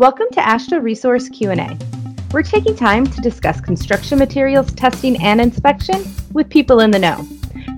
Welcome 0.00 0.28
to 0.32 0.40
AASHTO 0.40 0.82
Resource 0.82 1.28
Q&A. 1.28 1.76
We're 2.32 2.42
taking 2.42 2.74
time 2.74 3.06
to 3.06 3.20
discuss 3.20 3.60
construction 3.60 4.18
materials 4.18 4.72
testing 4.72 5.22
and 5.22 5.42
inspection 5.42 6.02
with 6.32 6.48
people 6.48 6.80
in 6.80 6.90
the 6.90 6.98
know. 6.98 7.28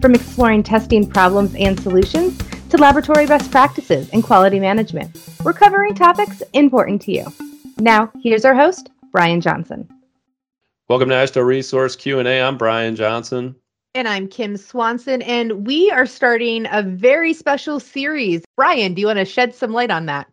From 0.01 0.15
exploring 0.15 0.63
testing 0.63 1.05
problems 1.05 1.53
and 1.57 1.81
solutions 1.81 2.39
to 2.69 2.77
laboratory 2.77 3.27
best 3.27 3.51
practices 3.51 4.09
and 4.11 4.23
quality 4.23 4.61
management, 4.61 5.21
we're 5.43 5.53
covering 5.53 5.97
topics 5.97 6.45
important 6.53 7.03
to 7.03 7.13
you. 7.13 7.27
Now, 7.79 8.13
here's 8.23 8.45
our 8.45 8.55
host, 8.55 8.89
Brian 9.11 9.41
Johnson. 9.41 9.89
Welcome 10.89 11.09
to 11.09 11.17
AASHTO 11.17 11.45
Resource 11.45 11.97
Q&A. 11.97 12.41
I'm 12.41 12.57
Brian 12.57 12.95
Johnson. 12.95 13.57
And 13.97 14.07
I'm 14.07 14.29
Kim 14.29 14.57
Swanson, 14.57 15.23
and 15.23 15.67
we 15.67 15.91
are 15.91 16.07
starting 16.07 16.69
a 16.71 16.85
very 16.85 17.33
special 17.33 17.81
series. 17.81 18.45
Brian, 18.57 18.95
do 18.95 19.01
you 19.01 19.09
want 19.09 19.19
to 19.19 19.25
shed 19.25 19.57
some 19.57 19.73
light 19.73 19.91
on 19.91 20.07
that? 20.07 20.32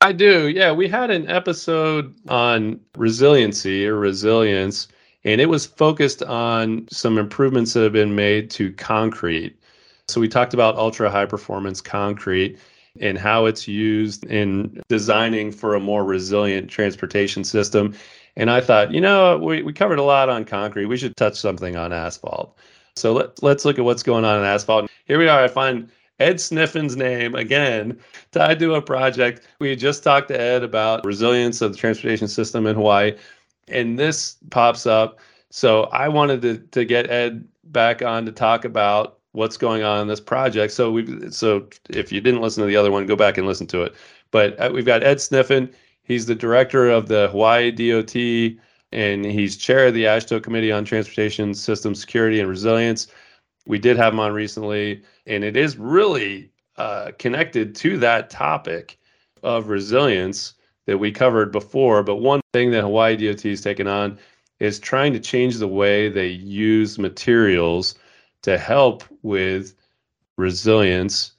I 0.00 0.12
do. 0.12 0.48
Yeah, 0.48 0.72
we 0.72 0.88
had 0.88 1.10
an 1.10 1.28
episode 1.28 2.14
on 2.28 2.80
resiliency 2.96 3.86
or 3.86 3.96
resilience, 3.96 4.86
and 5.24 5.40
it 5.40 5.46
was 5.46 5.66
focused 5.66 6.22
on 6.22 6.86
some 6.90 7.18
improvements 7.18 7.72
that 7.72 7.82
have 7.82 7.92
been 7.92 8.14
made 8.14 8.48
to 8.52 8.72
concrete. 8.74 9.58
So 10.06 10.20
we 10.20 10.28
talked 10.28 10.54
about 10.54 10.76
ultra 10.76 11.10
high 11.10 11.26
performance 11.26 11.80
concrete 11.80 12.58
and 13.00 13.18
how 13.18 13.46
it's 13.46 13.66
used 13.66 14.24
in 14.26 14.82
designing 14.88 15.50
for 15.52 15.74
a 15.74 15.80
more 15.80 16.04
resilient 16.04 16.70
transportation 16.70 17.42
system. 17.44 17.94
And 18.36 18.50
I 18.50 18.60
thought, 18.60 18.92
you 18.92 19.00
know, 19.00 19.36
we, 19.38 19.62
we 19.62 19.72
covered 19.72 19.98
a 19.98 20.02
lot 20.02 20.28
on 20.28 20.44
concrete. 20.44 20.86
We 20.86 20.96
should 20.96 21.16
touch 21.16 21.38
something 21.38 21.76
on 21.76 21.92
asphalt. 21.92 22.56
So 22.96 23.12
let, 23.12 23.42
let's 23.42 23.64
look 23.64 23.78
at 23.78 23.84
what's 23.84 24.02
going 24.02 24.24
on 24.24 24.38
in 24.38 24.44
asphalt. 24.44 24.90
Here 25.06 25.18
we 25.18 25.28
are. 25.28 25.42
I 25.42 25.48
find 25.48 25.90
Ed 26.20 26.36
Sniffen's 26.36 26.96
name 26.96 27.34
again 27.34 27.98
tied 28.32 28.58
to 28.58 28.74
a 28.74 28.82
project. 28.82 29.46
We 29.58 29.74
just 29.76 30.02
talked 30.02 30.28
to 30.28 30.40
Ed 30.40 30.62
about 30.62 31.04
resilience 31.04 31.60
of 31.60 31.72
the 31.72 31.78
transportation 31.78 32.28
system 32.28 32.66
in 32.66 32.74
Hawaii, 32.74 33.14
and 33.68 33.98
this 33.98 34.36
pops 34.50 34.86
up. 34.86 35.18
So 35.50 35.84
I 35.84 36.08
wanted 36.08 36.42
to, 36.42 36.58
to 36.58 36.84
get 36.84 37.10
Ed 37.10 37.46
back 37.64 38.02
on 38.02 38.26
to 38.26 38.32
talk 38.32 38.64
about 38.64 39.18
what's 39.32 39.56
going 39.56 39.82
on 39.82 40.00
in 40.00 40.08
this 40.08 40.20
project. 40.20 40.72
So 40.72 40.90
we 40.90 41.30
so 41.30 41.68
if 41.90 42.10
you 42.10 42.20
didn't 42.20 42.40
listen 42.40 42.62
to 42.62 42.66
the 42.66 42.76
other 42.76 42.90
one, 42.90 43.06
go 43.06 43.16
back 43.16 43.38
and 43.38 43.46
listen 43.46 43.66
to 43.68 43.82
it. 43.82 43.94
But 44.30 44.58
uh, 44.60 44.70
we've 44.72 44.84
got 44.84 45.02
Ed 45.02 45.18
Sniffen. 45.18 45.72
He's 46.02 46.26
the 46.26 46.34
director 46.34 46.88
of 46.88 47.08
the 47.08 47.28
Hawaii 47.28 47.70
DOT 47.70 48.60
and 48.92 49.24
he's 49.24 49.56
chair 49.56 49.88
of 49.88 49.94
the 49.94 50.04
AASHTO 50.04 50.42
Committee 50.42 50.72
on 50.72 50.84
Transportation 50.84 51.54
System 51.54 51.94
Security 51.94 52.40
and 52.40 52.48
Resilience. 52.48 53.08
We 53.68 53.78
did 53.78 53.96
have 53.98 54.12
him 54.12 54.20
on 54.20 54.32
recently, 54.32 55.02
and 55.26 55.44
it 55.44 55.56
is 55.56 55.76
really 55.76 56.50
uh, 56.76 57.12
connected 57.18 57.74
to 57.76 57.98
that 57.98 58.30
topic 58.30 58.98
of 59.42 59.68
resilience 59.68 60.54
that 60.86 60.98
we 60.98 61.12
covered 61.12 61.52
before. 61.52 62.02
But 62.02 62.16
one 62.16 62.40
thing 62.52 62.70
that 62.72 62.80
Hawaii 62.80 63.16
DOT 63.16 63.42
has 63.42 63.60
taken 63.60 63.86
on 63.86 64.18
is 64.58 64.80
trying 64.80 65.12
to 65.12 65.20
change 65.20 65.58
the 65.58 65.68
way 65.68 66.08
they 66.08 66.28
use 66.28 66.98
materials 66.98 67.94
to 68.42 68.56
help 68.58 69.04
with 69.22 69.74
resilience 70.36 71.32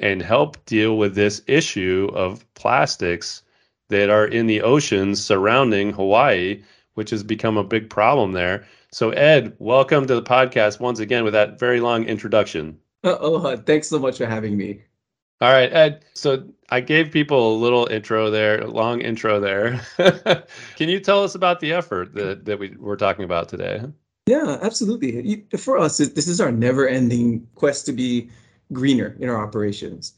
and 0.00 0.22
help 0.22 0.64
deal 0.64 0.96
with 0.96 1.14
this 1.14 1.42
issue 1.46 2.10
of 2.14 2.44
plastics 2.54 3.42
that 3.90 4.08
are 4.10 4.26
in 4.26 4.46
the 4.46 4.62
oceans 4.62 5.22
surrounding 5.22 5.92
Hawaii 5.92 6.62
which 6.94 7.10
has 7.10 7.22
become 7.22 7.56
a 7.56 7.64
big 7.64 7.90
problem 7.90 8.32
there. 8.32 8.64
So, 8.94 9.10
Ed, 9.10 9.56
welcome 9.58 10.06
to 10.06 10.14
the 10.14 10.22
podcast 10.22 10.78
once 10.78 11.00
again 11.00 11.24
with 11.24 11.32
that 11.32 11.58
very 11.58 11.80
long 11.80 12.04
introduction. 12.04 12.78
Oh, 13.02 13.56
thanks 13.56 13.88
so 13.88 13.98
much 13.98 14.18
for 14.18 14.26
having 14.26 14.56
me. 14.56 14.82
All 15.40 15.50
right, 15.50 15.70
Ed. 15.72 16.04
So 16.14 16.48
I 16.70 16.78
gave 16.78 17.10
people 17.10 17.56
a 17.56 17.58
little 17.58 17.88
intro 17.88 18.30
there, 18.30 18.60
a 18.60 18.68
long 18.68 19.00
intro 19.00 19.40
there. 19.40 19.80
Can 20.76 20.88
you 20.88 21.00
tell 21.00 21.24
us 21.24 21.34
about 21.34 21.58
the 21.58 21.72
effort 21.72 22.14
that, 22.14 22.44
that 22.44 22.60
we, 22.60 22.76
we're 22.78 22.94
talking 22.94 23.24
about 23.24 23.48
today? 23.48 23.82
Yeah, 24.26 24.58
absolutely. 24.62 25.44
For 25.58 25.76
us, 25.76 25.98
this 25.98 26.28
is 26.28 26.40
our 26.40 26.52
never 26.52 26.86
ending 26.86 27.48
quest 27.56 27.86
to 27.86 27.92
be 27.92 28.30
greener 28.72 29.16
in 29.18 29.28
our 29.28 29.44
operations. 29.44 30.12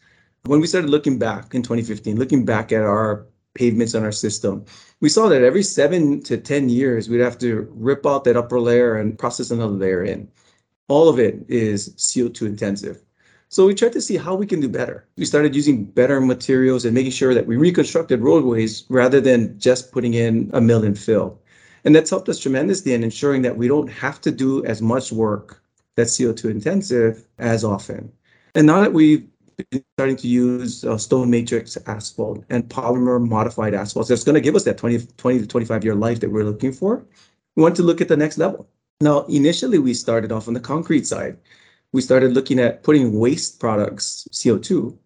When 0.44 0.60
we 0.60 0.66
started 0.66 0.90
looking 0.90 1.18
back 1.18 1.54
in 1.54 1.62
2015, 1.62 2.18
looking 2.18 2.44
back 2.44 2.72
at 2.72 2.82
our 2.82 3.26
pavements 3.56 3.94
on 3.94 4.04
our 4.04 4.12
system. 4.12 4.64
We 5.00 5.08
saw 5.08 5.28
that 5.28 5.42
every 5.42 5.62
seven 5.62 6.22
to 6.22 6.36
10 6.36 6.68
years, 6.68 7.08
we'd 7.08 7.20
have 7.20 7.38
to 7.38 7.66
rip 7.72 8.06
out 8.06 8.24
that 8.24 8.36
upper 8.36 8.60
layer 8.60 8.96
and 8.96 9.18
process 9.18 9.50
another 9.50 9.74
layer 9.74 10.04
in. 10.04 10.28
All 10.88 11.08
of 11.08 11.18
it 11.18 11.44
is 11.48 11.90
CO2 11.96 12.42
intensive. 12.42 13.02
So 13.48 13.66
we 13.66 13.74
tried 13.74 13.92
to 13.92 14.00
see 14.00 14.16
how 14.16 14.34
we 14.34 14.46
can 14.46 14.60
do 14.60 14.68
better. 14.68 15.06
We 15.16 15.24
started 15.24 15.54
using 15.54 15.84
better 15.84 16.20
materials 16.20 16.84
and 16.84 16.94
making 16.94 17.12
sure 17.12 17.34
that 17.34 17.46
we 17.46 17.56
reconstructed 17.56 18.20
roadways 18.20 18.84
rather 18.88 19.20
than 19.20 19.58
just 19.58 19.92
putting 19.92 20.14
in 20.14 20.50
a 20.52 20.60
mill 20.60 20.84
and 20.84 20.98
fill. 20.98 21.40
And 21.84 21.94
that's 21.94 22.10
helped 22.10 22.28
us 22.28 22.40
tremendously 22.40 22.92
in 22.92 23.04
ensuring 23.04 23.42
that 23.42 23.56
we 23.56 23.68
don't 23.68 23.90
have 23.90 24.20
to 24.22 24.30
do 24.30 24.64
as 24.64 24.82
much 24.82 25.12
work 25.12 25.62
that's 25.94 26.18
CO2 26.18 26.50
intensive 26.50 27.26
as 27.38 27.64
often. 27.64 28.12
And 28.54 28.66
now 28.66 28.80
that 28.80 28.92
we've 28.92 29.26
starting 29.94 30.16
to 30.16 30.28
use 30.28 30.84
uh, 30.84 30.98
stone 30.98 31.30
matrix 31.30 31.76
asphalt 31.86 32.44
and 32.50 32.68
polymer 32.68 33.26
modified 33.26 33.74
asphalt. 33.74 34.06
So 34.06 34.14
it's 34.14 34.24
going 34.24 34.34
to 34.34 34.40
give 34.40 34.54
us 34.54 34.64
that 34.64 34.78
20, 34.78 35.06
20 35.16 35.38
to 35.40 35.46
25 35.46 35.84
year 35.84 35.94
life 35.94 36.20
that 36.20 36.30
we're 36.30 36.44
looking 36.44 36.72
for. 36.72 37.04
We 37.56 37.62
want 37.62 37.76
to 37.76 37.82
look 37.82 38.00
at 38.00 38.08
the 38.08 38.16
next 38.16 38.38
level. 38.38 38.68
Now, 39.00 39.22
initially, 39.24 39.78
we 39.78 39.94
started 39.94 40.32
off 40.32 40.48
on 40.48 40.54
the 40.54 40.60
concrete 40.60 41.06
side. 41.06 41.38
We 41.92 42.02
started 42.02 42.32
looking 42.32 42.58
at 42.58 42.82
putting 42.82 43.18
waste 43.18 43.60
products, 43.60 44.28
CO2, 44.32 44.96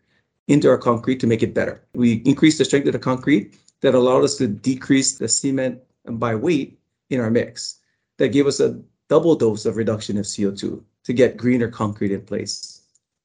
into 0.49 0.69
our 0.69 0.79
concrete 0.79 1.21
to 1.21 1.27
make 1.27 1.43
it 1.43 1.55
better. 1.55 1.83
We 1.95 2.15
increased 2.25 2.59
the 2.59 2.65
strength 2.65 2.87
of 2.87 2.93
the 2.93 2.99
concrete 2.99 3.59
that 3.81 3.95
allowed 3.95 4.25
us 4.25 4.37
to 4.37 4.49
decrease 4.49 5.19
the 5.19 5.29
cement 5.29 5.81
by 6.05 6.35
weight 6.35 6.79
in 7.11 7.21
our 7.21 7.31
mix. 7.31 7.79
That 8.19 8.29
gave 8.29 8.47
us 8.47 8.61
a 8.61 8.81
double 9.09 9.35
dose 9.35 9.65
of 9.67 9.77
reduction 9.77 10.19
of 10.19 10.25
CO2 10.25 10.83
to 11.05 11.13
get 11.13 11.37
greener 11.37 11.69
concrete 11.69 12.13
in 12.13 12.23
place. 12.23 12.80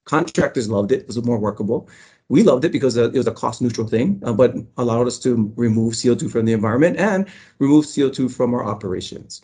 Contractors 0.06 0.70
loved 0.70 0.92
it. 0.92 1.02
It 1.02 1.08
was 1.08 1.24
more 1.24 1.40
workable. 1.40 1.90
We 2.30 2.44
loved 2.44 2.66
it 2.66 2.72
because 2.72 2.98
uh, 2.98 3.12
it 3.12 3.18
was 3.18 3.28
a 3.28 3.32
cost 3.32 3.62
neutral 3.62 3.88
thing, 3.88 4.22
uh, 4.24 4.34
but 4.34 4.56
allowed 4.78 5.08
us 5.08 5.20
to 5.20 5.54
remove 5.56 5.94
CO2 5.94 6.32
from 6.32 6.46
the 6.46 6.54
environment 6.54 6.98
and 6.98 7.28
remove 7.60 7.86
CO2 7.86 8.34
from 8.34 8.54
our 8.54 8.66
operations. 8.66 9.42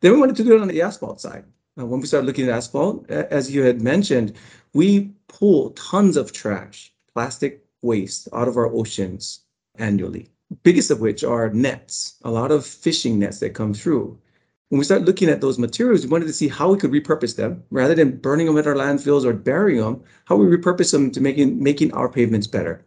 Then 0.00 0.12
we 0.12 0.18
wanted 0.18 0.36
to 0.36 0.44
do 0.44 0.54
it 0.54 0.60
on 0.60 0.68
the 0.68 0.82
asphalt 0.82 1.20
side. 1.20 1.44
Uh, 1.78 1.86
when 1.86 2.00
we 2.00 2.06
started 2.06 2.26
looking 2.26 2.48
at 2.48 2.54
asphalt, 2.54 3.08
as 3.10 3.52
you 3.54 3.62
had 3.62 3.82
mentioned, 3.82 4.34
we 4.72 5.10
pull 5.28 5.70
tons 5.70 6.16
of 6.16 6.32
trash, 6.32 6.92
plastic 7.12 7.64
waste 7.82 8.28
out 8.32 8.48
of 8.48 8.56
our 8.56 8.66
oceans 8.66 9.40
annually. 9.76 10.28
Biggest 10.62 10.90
of 10.90 11.00
which 11.00 11.24
are 11.24 11.50
nets, 11.50 12.16
a 12.24 12.30
lot 12.30 12.50
of 12.50 12.66
fishing 12.66 13.18
nets 13.18 13.40
that 13.40 13.50
come 13.50 13.74
through 13.74 14.18
when 14.68 14.78
we 14.78 14.84
started 14.84 15.06
looking 15.06 15.28
at 15.28 15.40
those 15.40 15.58
materials, 15.58 16.04
we 16.04 16.10
wanted 16.10 16.26
to 16.26 16.32
see 16.32 16.48
how 16.48 16.72
we 16.72 16.78
could 16.78 16.90
repurpose 16.90 17.36
them 17.36 17.62
rather 17.70 17.94
than 17.94 18.16
burning 18.16 18.46
them 18.46 18.58
at 18.58 18.66
our 18.66 18.74
landfills 18.74 19.24
or 19.24 19.32
burying 19.32 19.80
them, 19.80 20.02
how 20.24 20.36
we 20.36 20.46
repurpose 20.46 20.90
them 20.90 21.10
to 21.10 21.20
making, 21.20 21.62
making 21.62 21.92
our 21.92 22.08
pavements 22.08 22.46
better. 22.46 22.84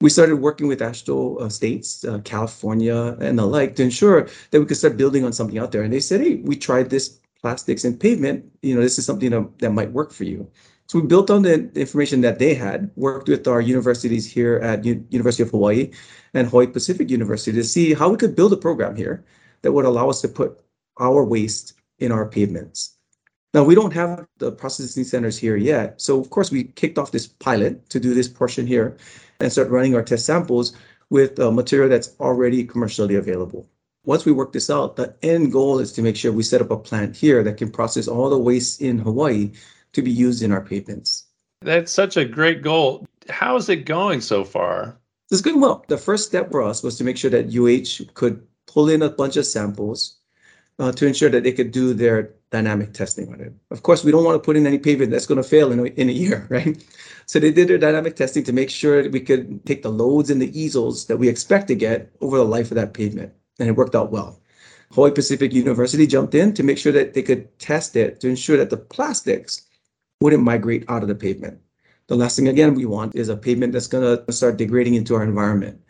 We 0.00 0.10
started 0.10 0.36
working 0.36 0.66
with 0.66 0.80
AASHTO 0.80 1.42
uh, 1.42 1.48
states, 1.48 2.04
uh, 2.04 2.18
California, 2.24 3.16
and 3.20 3.38
the 3.38 3.46
like 3.46 3.76
to 3.76 3.84
ensure 3.84 4.28
that 4.50 4.60
we 4.60 4.66
could 4.66 4.76
start 4.76 4.96
building 4.96 5.24
on 5.24 5.32
something 5.32 5.58
out 5.58 5.70
there. 5.70 5.82
And 5.82 5.92
they 5.92 6.00
said, 6.00 6.22
hey, 6.22 6.36
we 6.36 6.56
tried 6.56 6.90
this 6.90 7.20
plastics 7.40 7.84
and 7.84 8.00
pavement. 8.00 8.44
You 8.62 8.74
know, 8.74 8.80
this 8.80 8.98
is 8.98 9.06
something 9.06 9.30
that, 9.30 9.58
that 9.60 9.70
might 9.70 9.92
work 9.92 10.12
for 10.12 10.24
you. 10.24 10.50
So 10.86 10.98
we 10.98 11.06
built 11.06 11.30
on 11.30 11.42
the 11.42 11.70
information 11.74 12.20
that 12.22 12.38
they 12.38 12.54
had, 12.54 12.90
worked 12.96 13.28
with 13.28 13.46
our 13.46 13.60
universities 13.60 14.30
here 14.30 14.56
at 14.56 14.84
U- 14.84 15.06
University 15.10 15.42
of 15.42 15.50
Hawaii 15.50 15.90
and 16.34 16.48
Hawaii 16.48 16.66
Pacific 16.66 17.08
University 17.08 17.56
to 17.56 17.64
see 17.64 17.94
how 17.94 18.10
we 18.10 18.16
could 18.16 18.34
build 18.34 18.52
a 18.52 18.56
program 18.56 18.96
here 18.96 19.24
that 19.62 19.72
would 19.72 19.84
allow 19.84 20.10
us 20.10 20.20
to 20.22 20.28
put 20.28 20.61
our 20.98 21.24
waste 21.24 21.74
in 21.98 22.12
our 22.12 22.26
pavements. 22.26 22.96
Now, 23.54 23.64
we 23.64 23.74
don't 23.74 23.92
have 23.92 24.26
the 24.38 24.50
processing 24.50 25.04
centers 25.04 25.36
here 25.36 25.56
yet. 25.56 26.00
So, 26.00 26.18
of 26.18 26.30
course, 26.30 26.50
we 26.50 26.64
kicked 26.64 26.98
off 26.98 27.12
this 27.12 27.26
pilot 27.26 27.88
to 27.90 28.00
do 28.00 28.14
this 28.14 28.28
portion 28.28 28.66
here 28.66 28.96
and 29.40 29.52
start 29.52 29.68
running 29.68 29.94
our 29.94 30.02
test 30.02 30.24
samples 30.24 30.74
with 31.10 31.38
uh, 31.38 31.50
material 31.50 31.90
that's 31.90 32.16
already 32.18 32.64
commercially 32.64 33.16
available. 33.16 33.68
Once 34.04 34.24
we 34.24 34.32
work 34.32 34.52
this 34.52 34.70
out, 34.70 34.96
the 34.96 35.14
end 35.22 35.52
goal 35.52 35.78
is 35.78 35.92
to 35.92 36.02
make 36.02 36.16
sure 36.16 36.32
we 36.32 36.42
set 36.42 36.62
up 36.62 36.70
a 36.70 36.76
plant 36.76 37.14
here 37.14 37.42
that 37.42 37.58
can 37.58 37.70
process 37.70 38.08
all 38.08 38.30
the 38.30 38.38
waste 38.38 38.80
in 38.80 38.98
Hawaii 38.98 39.52
to 39.92 40.02
be 40.02 40.10
used 40.10 40.42
in 40.42 40.50
our 40.50 40.62
pavements. 40.62 41.26
That's 41.60 41.92
such 41.92 42.16
a 42.16 42.24
great 42.24 42.62
goal. 42.62 43.06
How 43.28 43.56
is 43.56 43.68
it 43.68 43.84
going 43.84 44.22
so 44.22 44.44
far? 44.44 44.98
It's 45.30 45.42
going 45.42 45.60
well. 45.60 45.84
The 45.88 45.98
first 45.98 46.26
step 46.26 46.50
for 46.50 46.62
us 46.62 46.82
was 46.82 46.96
to 46.98 47.04
make 47.04 47.16
sure 47.16 47.30
that 47.30 47.54
UH 47.54 48.10
could 48.14 48.44
pull 48.66 48.88
in 48.88 49.02
a 49.02 49.10
bunch 49.10 49.36
of 49.36 49.46
samples 49.46 50.16
uh, 50.78 50.92
to 50.92 51.06
ensure 51.06 51.30
that 51.30 51.44
they 51.44 51.52
could 51.52 51.70
do 51.70 51.94
their 51.94 52.34
dynamic 52.50 52.92
testing 52.92 53.32
on 53.32 53.40
it. 53.40 53.52
Of 53.70 53.82
course, 53.82 54.04
we 54.04 54.12
don't 54.12 54.24
want 54.24 54.36
to 54.36 54.44
put 54.44 54.56
in 54.56 54.66
any 54.66 54.78
pavement 54.78 55.10
that's 55.10 55.26
going 55.26 55.42
to 55.42 55.48
fail 55.48 55.72
in 55.72 55.80
a, 55.80 55.84
in 55.84 56.08
a 56.08 56.12
year, 56.12 56.46
right? 56.50 56.82
So 57.26 57.38
they 57.38 57.52
did 57.52 57.68
their 57.68 57.78
dynamic 57.78 58.16
testing 58.16 58.44
to 58.44 58.52
make 58.52 58.70
sure 58.70 59.08
we 59.08 59.20
could 59.20 59.64
take 59.64 59.82
the 59.82 59.90
loads 59.90 60.30
and 60.30 60.40
the 60.40 60.50
ESALs 60.52 61.06
that 61.06 61.16
we 61.16 61.28
expect 61.28 61.68
to 61.68 61.74
get 61.74 62.12
over 62.20 62.36
the 62.36 62.44
life 62.44 62.70
of 62.70 62.76
that 62.76 62.94
pavement, 62.94 63.32
and 63.58 63.68
it 63.68 63.76
worked 63.76 63.94
out 63.94 64.10
well. 64.10 64.38
Hawaii 64.92 65.10
Pacific 65.10 65.54
University 65.54 66.06
jumped 66.06 66.34
in 66.34 66.52
to 66.52 66.62
make 66.62 66.76
sure 66.76 66.92
that 66.92 67.14
they 67.14 67.22
could 67.22 67.58
test 67.58 67.96
it 67.96 68.20
to 68.20 68.28
ensure 68.28 68.58
that 68.58 68.68
the 68.68 68.76
plastics 68.76 69.62
wouldn't 70.20 70.42
migrate 70.42 70.84
out 70.88 71.02
of 71.02 71.08
the 71.08 71.14
pavement. 71.14 71.58
The 72.08 72.16
last 72.16 72.36
thing 72.36 72.48
again 72.48 72.74
we 72.74 72.84
want 72.84 73.16
is 73.16 73.30
a 73.30 73.36
pavement 73.36 73.72
that's 73.72 73.86
going 73.86 74.04
to 74.04 74.32
start 74.32 74.58
degrading 74.58 74.94
into 74.94 75.14
our 75.14 75.22
environment. 75.22 75.81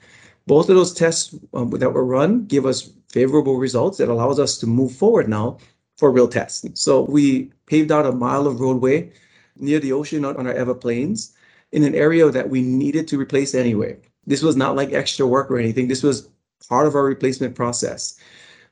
Both 0.46 0.68
of 0.68 0.76
those 0.76 0.92
tests 0.92 1.34
um, 1.54 1.70
that 1.70 1.92
were 1.92 2.04
run 2.04 2.46
give 2.46 2.66
us 2.66 2.90
favorable 3.08 3.56
results 3.56 3.98
that 3.98 4.08
allows 4.08 4.38
us 4.38 4.58
to 4.58 4.66
move 4.66 4.92
forward 4.92 5.28
now 5.28 5.58
for 5.96 6.10
real 6.10 6.28
tests. 6.28 6.66
So 6.74 7.02
we 7.02 7.52
paved 7.66 7.92
out 7.92 8.06
a 8.06 8.12
mile 8.12 8.46
of 8.46 8.60
roadway 8.60 9.12
near 9.56 9.78
the 9.78 9.92
ocean 9.92 10.24
on 10.24 10.46
our 10.46 10.56
Ewa 10.56 10.74
Plains 10.74 11.34
in 11.70 11.84
an 11.84 11.94
area 11.94 12.28
that 12.30 12.50
we 12.50 12.62
needed 12.62 13.06
to 13.08 13.18
replace 13.18 13.54
anyway. 13.54 13.96
This 14.26 14.42
was 14.42 14.56
not 14.56 14.76
like 14.76 14.92
extra 14.92 15.26
work 15.26 15.50
or 15.50 15.58
anything. 15.58 15.88
This 15.88 16.02
was 16.02 16.28
part 16.68 16.86
of 16.86 16.94
our 16.94 17.04
replacement 17.04 17.54
process. 17.54 18.18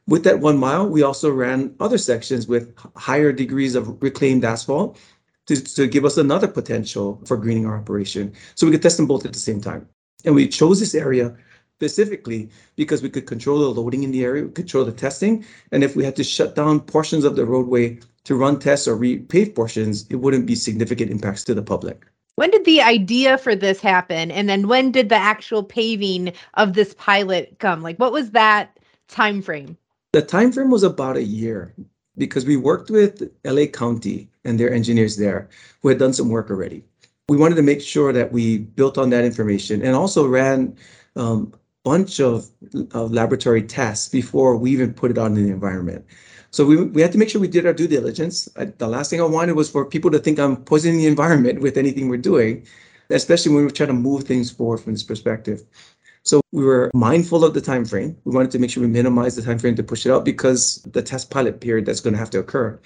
With 0.07 0.25
that 0.25 0.41
one 0.41 0.59
mile, 0.59 0.89
we 0.89 1.03
also 1.03 1.31
ran 1.31 1.75
other 1.81 1.99
sections 1.99 2.47
with 2.47 2.75
higher 2.97 3.33
degrees 3.33 3.75
of 3.75 4.03
reclaimed 4.03 4.45
asphalt 4.45 4.99
to, 5.47 5.63
to 5.75 5.87
give 5.87 6.05
us 6.05 6.17
another 6.17 6.49
potential 6.49 7.21
for 7.27 7.37
greening 7.37 7.67
our 7.67 7.79
operation. 7.79 8.33
So 8.55 8.67
we 8.67 8.73
could 8.73 8.83
test 8.83 8.97
them 8.97 9.07
both 9.07 9.25
at 9.25 9.33
the 9.33 9.39
same 9.39 9.61
time. 9.61 9.89
And 10.25 10.35
we 10.35 10.49
chose 10.49 10.81
this 10.81 10.95
area 10.95 11.37
specifically 11.81 12.51
because 12.77 13.01
we 13.01 13.09
could 13.09 13.27
control 13.27 13.61
the 13.61 13.81
loading 13.81 14.03
in 14.03 14.11
the 14.11 14.23
area, 14.23 14.45
we 14.45 14.53
control 14.53 14.85
the 14.85 14.93
testing, 14.93 15.43
and 15.73 15.83
if 15.83 15.97
we 15.97 16.05
had 16.05 16.15
to 16.15 16.23
shut 16.23 16.55
down 16.55 16.79
portions 16.79 17.25
of 17.25 17.37
the 17.37 17.47
roadway 17.47 17.99
to 18.25 18.35
run 18.35 18.59
tests 18.59 18.87
or 18.87 18.99
repave 18.99 19.55
portions, 19.55 20.07
it 20.11 20.17
wouldn't 20.17 20.45
be 20.45 20.55
significant 20.55 21.11
impacts 21.11 21.43
to 21.43 21.55
the 21.55 21.63
public. 21.63 22.05
When 22.37 22.51
did 22.51 22.67
the 22.67 22.83
idea 22.83 23.39
for 23.39 23.57
this 23.57 23.81
happen? 23.81 24.31
And 24.31 24.47
then 24.47 24.69
when 24.69 24.93
did 24.93 25.09
the 25.09 25.17
actual 25.17 25.63
paving 25.63 26.35
of 26.55 26.75
this 26.75 26.93
pilot 26.95 27.57
come? 27.61 27.81
Like 27.81 27.97
what 27.97 28.13
was 28.13 28.33
that 28.33 28.79
time 29.09 29.41
frame? 29.41 29.79
The 30.13 30.21
time 30.21 30.53
frame 30.53 30.71
was 30.71 30.83
about 30.83 31.17
a 31.17 31.23
year 31.23 31.75
because 32.19 32.45
we 32.45 32.59
worked 32.59 32.91
with 32.91 33.31
LA 33.47 33.67
County 33.67 34.29
and 34.45 34.61
their 34.61 34.73
engineers 34.73 35.17
there 35.17 35.49
who 35.81 35.89
had 35.89 35.99
done 35.99 36.13
some 36.13 36.29
work 36.29 36.51
already. 36.51 36.85
We 37.31 37.39
wanted 37.39 37.55
to 37.55 37.63
make 37.63 37.81
sure 37.81 38.13
that 38.13 38.33
we 38.33 38.59
built 38.59 38.99
on 38.99 39.09
that 39.11 39.25
information 39.25 39.83
and 39.83 39.95
also 39.95 40.27
ran 40.27 40.77
um, 41.17 41.53
bunch 41.85 42.21
of, 42.21 42.49
of 42.93 43.13
laboratory 43.13 43.63
tests 43.63 44.09
before 44.09 44.57
we 44.57 44.71
even 44.71 44.93
put 44.93 45.11
it 45.11 45.19
out 45.19 45.27
in 45.27 45.35
the 45.35 45.51
environment. 45.51 46.05
So 46.51 46.67
we, 46.67 46.77
we 46.77 47.01
had 47.01 47.13
to 47.13 47.19
make 47.19 47.31
sure 47.31 47.41
we 47.41 47.49
did 47.49 47.65
our 47.65 47.73
due 47.73 47.87
diligence. 47.87 48.49
I, 48.57 48.67
the 48.67 48.89
last 48.89 49.09
thing 49.09 49.21
I 49.21 49.25
wanted 49.25 49.55
was 49.55 49.71
for 49.71 49.85
people 49.85 50.11
to 50.11 50.19
think 50.19 50.39
I'm 50.39 50.57
poisoning 50.57 50.99
the 50.99 51.07
environment 51.07 51.61
with 51.61 51.77
anything 51.77 52.09
we're 52.09 52.19
doing, 52.19 52.67
especially 53.09 53.55
when 53.55 53.65
we're 53.65 53.71
trying 53.71 53.89
to 53.89 53.95
move 53.95 54.25
things 54.25 54.51
forward 54.51 54.79
from 54.79 54.93
this 54.93 55.03
perspective. 55.03 55.63
So 56.23 56.41
we 56.53 56.65
were 56.65 56.91
mindful 56.93 57.45
of 57.45 57.55
the 57.55 57.61
time 57.61 57.85
frame. 57.85 58.17
We 58.25 58.35
wanted 58.35 58.51
to 58.51 58.59
make 58.59 58.71
sure 58.71 58.83
we 58.83 58.89
minimize 58.89 59.37
the 59.37 59.43
time 59.43 59.59
frame 59.59 59.77
to 59.77 59.83
push 59.83 60.05
it 60.05 60.13
out 60.13 60.25
because 60.25 60.83
the 60.83 61.03
test 61.03 61.31
pilot 61.31 61.61
period 61.61 61.87
that's 61.87 62.01
going 62.01 62.13
to 62.13 62.19
have 62.19 62.31
to 62.31 62.41
occur. 62.41 62.79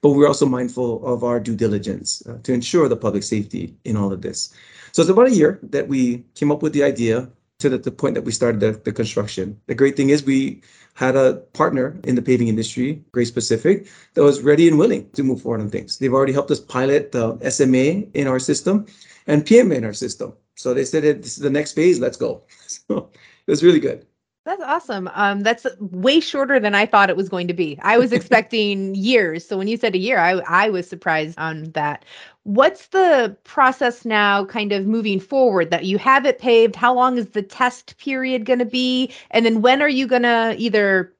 But 0.00 0.10
we're 0.10 0.28
also 0.28 0.46
mindful 0.46 1.04
of 1.04 1.24
our 1.24 1.40
due 1.40 1.56
diligence 1.56 2.22
uh, 2.28 2.38
to 2.44 2.52
ensure 2.52 2.88
the 2.88 2.96
public 2.96 3.24
safety 3.24 3.74
in 3.84 3.96
all 3.96 4.12
of 4.12 4.22
this. 4.22 4.54
So 4.92 5.02
it's 5.02 5.10
about 5.10 5.26
a 5.26 5.34
year 5.34 5.58
that 5.62 5.88
we 5.88 6.24
came 6.34 6.52
up 6.52 6.62
with 6.62 6.72
the 6.72 6.84
idea 6.84 7.28
to 7.58 7.68
the, 7.68 7.78
the 7.78 7.90
point 7.90 8.14
that 8.14 8.22
we 8.22 8.32
started 8.32 8.60
the, 8.60 8.80
the 8.84 8.92
construction. 8.92 9.60
The 9.66 9.74
great 9.74 9.96
thing 9.96 10.10
is 10.10 10.22
we 10.22 10.62
had 10.94 11.16
a 11.16 11.34
partner 11.54 11.98
in 12.04 12.14
the 12.14 12.22
paving 12.22 12.48
industry, 12.48 13.02
Grace 13.12 13.30
Pacific, 13.30 13.88
that 14.14 14.22
was 14.22 14.42
ready 14.42 14.68
and 14.68 14.78
willing 14.78 15.10
to 15.10 15.22
move 15.22 15.42
forward 15.42 15.60
on 15.60 15.70
things. 15.70 15.98
They've 15.98 16.12
already 16.12 16.32
helped 16.32 16.50
us 16.50 16.60
pilot 16.60 17.12
the 17.12 17.38
SMA 17.50 18.06
in 18.14 18.28
our 18.28 18.38
system 18.38 18.86
and 19.26 19.44
PMA 19.44 19.76
in 19.76 19.84
our 19.84 19.92
system. 19.92 20.34
So 20.54 20.72
they 20.72 20.84
said, 20.84 21.02
this 21.02 21.36
is 21.36 21.42
the 21.42 21.50
next 21.50 21.72
phase, 21.72 22.00
let's 22.00 22.16
go. 22.16 22.42
So 22.68 23.10
it 23.46 23.50
was 23.50 23.64
really 23.64 23.80
good. 23.80 24.06
That's 24.48 24.62
awesome. 24.62 25.10
Um, 25.12 25.40
that's 25.42 25.66
way 25.78 26.20
shorter 26.20 26.58
than 26.58 26.74
I 26.74 26.86
thought 26.86 27.10
it 27.10 27.18
was 27.18 27.28
going 27.28 27.48
to 27.48 27.52
be. 27.52 27.78
I 27.82 27.98
was 27.98 28.12
expecting 28.14 28.94
years. 28.94 29.46
So 29.46 29.58
when 29.58 29.68
you 29.68 29.76
said 29.76 29.94
a 29.94 29.98
year, 29.98 30.18
I 30.18 30.40
I 30.48 30.70
was 30.70 30.88
surprised 30.88 31.38
on 31.38 31.64
that. 31.72 32.02
What's 32.44 32.86
the 32.86 33.36
process 33.44 34.06
now 34.06 34.46
kind 34.46 34.72
of 34.72 34.86
moving 34.86 35.20
forward 35.20 35.70
that 35.70 35.84
you 35.84 35.98
have 35.98 36.24
it 36.24 36.38
paved? 36.38 36.76
How 36.76 36.94
long 36.94 37.18
is 37.18 37.28
the 37.30 37.42
test 37.42 37.98
period 37.98 38.46
going 38.46 38.60
to 38.60 38.64
be? 38.64 39.12
And 39.32 39.44
then 39.44 39.60
when 39.60 39.82
are 39.82 39.88
you 39.88 40.06
going 40.06 40.22
to 40.22 40.54
either 40.56 41.12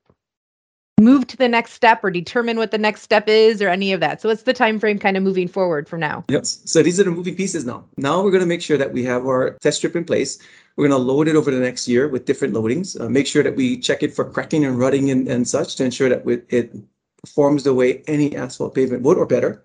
move 0.99 1.27
to 1.29 1.37
the 1.37 1.49
next 1.49 1.73
step 1.73 2.03
or 2.03 2.11
determine 2.11 2.57
what 2.57 2.71
the 2.71 2.79
next 2.79 3.03
step 3.03 3.29
is 3.29 3.63
or 3.63 3.69
any 3.69 3.93
of 3.93 4.01
that? 4.01 4.21
So 4.21 4.29
what's 4.29 4.43
the 4.43 4.53
time 4.53 4.79
frame 4.79 4.99
kind 4.99 5.17
of 5.17 5.23
moving 5.23 5.49
forward 5.49 5.89
from 5.89 6.01
now? 6.01 6.25
Yes. 6.29 6.61
So 6.65 6.83
these 6.83 6.99
are 7.01 7.05
the 7.05 7.11
moving 7.11 7.37
pieces 7.37 7.65
now. 7.65 7.85
Now 7.97 8.23
we're 8.23 8.31
going 8.31 8.43
to 8.43 8.47
make 8.47 8.63
sure 8.63 8.79
that 8.79 8.93
we 8.93 9.05
have 9.05 9.27
our 9.27 9.57
test 9.61 9.79
strip 9.79 9.97
in 9.97 10.05
place. 10.05 10.39
We're 10.77 10.89
going 10.89 11.01
to 11.01 11.05
load 11.05 11.29
it 11.29 11.37
over 11.37 11.51
the 11.51 11.61
next 11.61 11.89
year 11.89 12.09
with 12.09 12.25
different 12.25 12.55
loadings. 12.55 13.01
Uh, 13.01 13.09
make 13.09 13.27
sure 13.27 13.43
that 13.43 13.57
we 13.57 13.79
check 13.79 14.03
it 14.03 14.15
for 14.15 14.25
cracking 14.25 14.65
and 14.65 14.79
rutting 14.79 15.11
and, 15.11 15.29
and 15.29 15.49
such 15.49 15.77
to 15.77 15.85
ensure 15.85 16.09
that 16.09 16.23
it 16.49 16.75
performs 17.23 17.65
the 17.65 17.75
way 17.75 18.03
any 18.07 18.37
asphalt 18.37 18.75
pavement 18.75 19.03
would 19.03 19.19
or 19.19 19.27
better. 19.27 19.65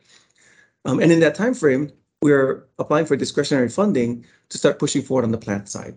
Um, 0.86 1.00
and 1.00 1.12
in 1.12 1.20
that 1.22 1.36
time 1.36 1.54
frame, 1.54 1.92
we're 2.22 2.66
applying 2.80 3.06
for 3.06 3.16
discretionary 3.16 3.70
funding 3.70 4.26
to 4.50 4.58
start 4.58 4.80
pushing 4.80 5.02
forward 5.02 5.26
on 5.26 5.32
the 5.32 5.38
plant 5.38 5.70
side. 5.70 5.96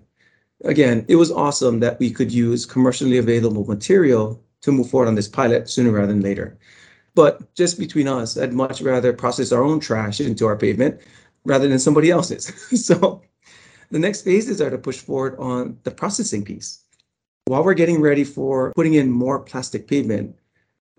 Again, 0.65 1.05
it 1.09 1.17
was 1.17 1.31
awesome 1.31 1.81
that 1.81 1.99
we 1.99 2.11
could 2.11 2.33
use 2.33 2.67
commercially 2.67 3.19
available 3.19 3.65
material 3.65 4.43
to 4.67 4.73
move 4.73 4.91
forward 4.91 5.09
on 5.09 5.15
this 5.15 5.29
pilot 5.29 5.71
sooner 5.71 5.93
rather 5.93 6.09
than 6.09 6.21
later. 6.21 6.59
But 7.15 7.55
just 7.55 7.79
between 7.79 8.09
us, 8.09 8.37
I'd 8.37 8.53
much 8.53 8.83
rather 8.83 9.13
process 9.13 9.53
our 9.53 9.63
own 9.63 9.81
trash 9.81 10.21
into 10.21 10.45
our 10.45 10.57
pavement 10.57 11.01
rather 11.45 11.69
than 11.69 11.79
somebody 11.79 12.11
else's. 12.11 12.47
so 12.85 13.23
the 13.91 13.99
next 13.99 14.23
phases 14.23 14.61
are 14.61 14.71
to 14.71 14.77
push 14.77 14.99
forward 14.99 15.37
on 15.39 15.79
the 15.85 15.91
processing 15.91 16.45
piece. 16.45 16.85
While 17.47 17.63
we're 17.63 17.75
getting 17.75 18.01
ready 18.01 18.25
for 18.25 18.73
putting 18.75 18.95
in 18.95 19.11
more 19.11 19.39
plastic 19.39 19.87
pavement, 19.87 20.37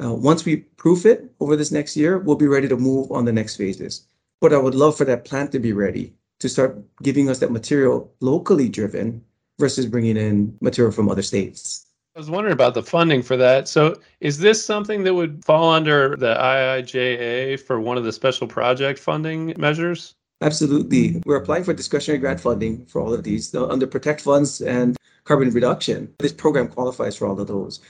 uh, 0.02 0.14
once 0.14 0.46
we 0.46 0.56
proof 0.56 1.06
it 1.06 1.30
over 1.42 1.58
this 1.58 1.72
next 1.72 1.98
year, 1.98 2.18
we'll 2.20 2.38
be 2.38 2.48
ready 2.48 2.70
to 2.70 2.78
move 2.78 3.12
on 3.12 3.26
the 3.26 3.34
next 3.34 3.58
phases. 3.58 4.08
But 4.40 4.54
I 4.54 4.58
would 4.58 4.76
love 4.76 4.96
for 4.96 5.06
that 5.06 5.26
plant 5.26 5.52
to 5.52 5.60
be 5.60 5.74
ready 5.74 6.14
to 6.40 6.48
start 6.48 6.78
giving 7.04 7.30
us 7.30 7.40
that 7.40 7.52
material 7.52 8.14
locally 8.22 8.70
driven 8.70 9.24
versus 9.60 9.86
bringing 9.86 10.16
in 10.16 10.56
material 10.62 10.94
from 10.94 11.10
other 11.10 11.24
states. 11.24 11.87
I 12.18 12.20
was 12.20 12.32
wondering 12.32 12.54
about 12.54 12.74
the 12.74 12.82
funding 12.82 13.22
for 13.22 13.38
that. 13.38 13.68
So, 13.68 13.96
is 14.22 14.40
this 14.40 14.66
something 14.66 15.04
that 15.04 15.14
would 15.14 15.46
fall 15.46 15.70
under 15.70 16.16
the 16.16 16.34
IIJA 16.34 17.60
for 17.60 17.80
one 17.80 17.96
of 17.96 18.06
the 18.06 18.12
special 18.12 18.48
project 18.48 18.98
funding 18.98 19.54
measures? 19.56 20.16
Absolutely. 20.42 21.22
We're 21.28 21.36
applying 21.36 21.64
for 21.64 21.76
discretionary 21.76 22.18
grant 22.18 22.40
funding 22.40 22.88
for 22.88 23.02
all 23.02 23.14
of 23.14 23.22
these 23.22 23.54
under 23.54 23.86
Protect 23.86 24.22
Funds 24.22 24.62
and 24.62 24.98
carbon 25.26 25.52
reduction. 25.52 26.12
This 26.18 26.34
program 26.34 26.70
qualifies 26.70 27.16
for 27.16 27.28
all 27.28 27.40
of 27.40 27.46
those 27.46 27.82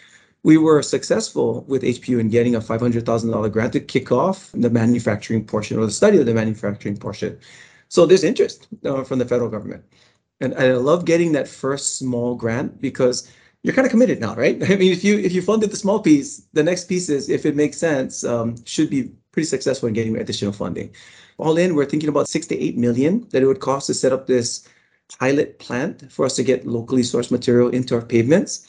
we 0.44 0.58
were 0.58 0.82
successful 0.82 1.66
with 1.68 1.82
HPU 1.82 2.20
in 2.20 2.30
getting 2.30 2.56
a 2.56 2.62
$500,000 2.62 3.52
grant 3.52 3.74
to 3.74 3.80
kick 3.80 4.12
off 4.12 4.52
the 4.54 4.70
manufacturing 4.70 5.44
portion 5.44 5.80
or 5.80 5.86
the 5.86 5.92
study 5.92 6.20
of 6.20 6.26
the 6.26 6.34
manufacturing 6.34 6.96
portion. 6.96 7.38
So 7.90 8.06
there's 8.06 8.24
interest 8.24 8.68
uh, 8.86 9.04
from 9.04 9.20
the 9.20 9.26
federal 9.26 9.50
government. 9.50 9.84
And 10.40 10.54
I 10.56 10.74
love 10.74 11.06
getting 11.06 11.32
that 11.32 11.48
first 11.48 11.98
small 11.98 12.36
grant 12.36 12.80
because 12.80 13.30
you're 13.64 13.74
kind 13.74 13.86
of 13.86 13.92
committed 13.92 14.20
now, 14.20 14.36
right? 14.36 14.62
I 14.72 14.76
mean, 14.76 14.92
if 14.92 15.04
you 15.04 15.18
if 15.20 15.34
you 15.34 15.42
funded 15.42 15.72
the 15.72 15.78
small 15.78 16.00
piece, 16.00 16.48
the 16.54 16.64
next 16.64 16.86
pieces, 16.86 17.30
if 17.30 17.46
it 17.46 17.56
makes 17.56 17.78
sense, 17.78 18.24
um, 18.24 18.56
should 18.66 18.90
be 18.90 19.12
pretty 19.32 19.48
successful 19.48 19.88
in 19.88 19.94
getting 19.94 20.18
additional 20.18 20.54
funding. 20.54 20.94
All 21.38 21.58
in, 21.58 21.76
we're 21.76 21.86
thinking 21.86 22.10
about 22.10 22.28
six 22.28 22.48
to 22.48 22.58
eight 22.58 22.78
million 22.78 23.28
that 23.30 23.44
it 23.44 23.46
would 23.46 23.60
cost 23.60 23.88
to 23.88 23.94
set 23.94 24.12
up 24.12 24.26
this 24.26 24.68
pilot 25.20 25.60
plant 25.60 26.12
for 26.12 26.26
us 26.26 26.36
to 26.36 26.44
get 26.44 26.66
locally 26.66 27.04
sourced 27.04 27.32
material 27.32 27.70
into 27.70 27.96
our 27.96 28.02
pavements 28.02 28.68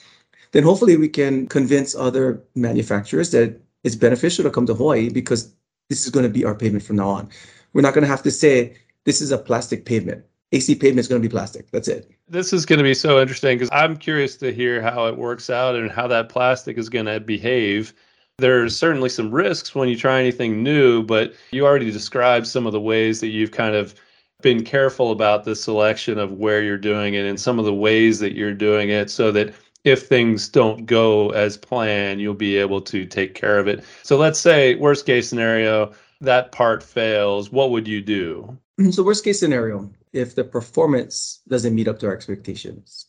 then 0.52 0.62
hopefully 0.62 0.96
we 0.96 1.08
can 1.08 1.46
convince 1.46 1.94
other 1.94 2.42
manufacturers 2.54 3.30
that 3.30 3.60
it's 3.84 3.96
beneficial 3.96 4.44
to 4.44 4.50
come 4.50 4.66
to 4.66 4.74
Hawaii 4.74 5.10
because 5.10 5.52
this 5.88 6.04
is 6.04 6.10
going 6.10 6.24
to 6.24 6.30
be 6.30 6.44
our 6.44 6.54
pavement 6.54 6.84
from 6.84 6.96
now 6.96 7.08
on. 7.08 7.28
We're 7.72 7.82
not 7.82 7.94
going 7.94 8.02
to 8.02 8.08
have 8.08 8.22
to 8.22 8.30
say 8.30 8.76
this 9.04 9.20
is 9.20 9.30
a 9.30 9.38
plastic 9.38 9.84
pavement. 9.84 10.24
AC 10.52 10.74
pavement 10.76 11.00
is 11.00 11.08
going 11.08 11.20
to 11.20 11.28
be 11.28 11.30
plastic. 11.30 11.70
That's 11.70 11.88
it. 11.88 12.10
This 12.28 12.52
is 12.52 12.64
going 12.64 12.78
to 12.78 12.84
be 12.84 12.94
so 12.94 13.20
interesting 13.20 13.58
because 13.58 13.70
I'm 13.72 13.96
curious 13.96 14.36
to 14.38 14.52
hear 14.52 14.80
how 14.80 15.06
it 15.06 15.16
works 15.16 15.50
out 15.50 15.74
and 15.74 15.90
how 15.90 16.06
that 16.08 16.28
plastic 16.28 16.78
is 16.78 16.88
going 16.88 17.06
to 17.06 17.20
behave. 17.20 17.92
There's 18.38 18.76
certainly 18.76 19.08
some 19.08 19.30
risks 19.30 19.74
when 19.74 19.88
you 19.88 19.96
try 19.96 20.20
anything 20.20 20.62
new, 20.62 21.02
but 21.02 21.34
you 21.50 21.66
already 21.66 21.90
described 21.90 22.46
some 22.46 22.66
of 22.66 22.72
the 22.72 22.80
ways 22.80 23.20
that 23.20 23.28
you've 23.28 23.50
kind 23.50 23.74
of 23.74 23.94
been 24.40 24.64
careful 24.64 25.10
about 25.10 25.44
the 25.44 25.56
selection 25.56 26.18
of 26.18 26.32
where 26.32 26.62
you're 26.62 26.78
doing 26.78 27.14
it 27.14 27.26
and 27.26 27.40
some 27.40 27.58
of 27.58 27.64
the 27.64 27.74
ways 27.74 28.20
that 28.20 28.34
you're 28.34 28.54
doing 28.54 28.88
it 28.88 29.10
so 29.10 29.32
that 29.32 29.52
if 29.84 30.06
things 30.06 30.48
don't 30.48 30.86
go 30.86 31.30
as 31.30 31.56
planned, 31.56 32.20
you'll 32.20 32.34
be 32.34 32.56
able 32.56 32.80
to 32.80 33.04
take 33.04 33.34
care 33.34 33.58
of 33.58 33.66
it. 33.66 33.84
So 34.02 34.16
let's 34.16 34.38
say 34.38 34.76
worst 34.76 35.06
case 35.06 35.28
scenario, 35.28 35.92
that 36.20 36.52
part 36.52 36.82
fails, 36.82 37.50
what 37.50 37.70
would 37.70 37.86
you 37.86 38.00
do? 38.00 38.56
So 38.92 39.02
worst 39.02 39.24
case 39.24 39.40
scenario, 39.40 39.90
if 40.12 40.34
the 40.34 40.44
performance 40.44 41.40
doesn't 41.48 41.74
meet 41.74 41.88
up 41.88 41.98
to 42.00 42.06
our 42.06 42.14
expectations, 42.14 43.06